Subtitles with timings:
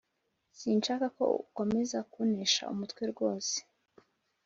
[0.59, 3.55] sinshaka ko ukomeza kunesha umutwe rwose